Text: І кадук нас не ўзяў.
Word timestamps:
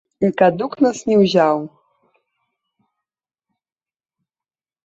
І 0.27 0.29
кадук 0.39 0.73
нас 0.85 0.97
не 1.09 1.15
ўзяў. 1.23 1.57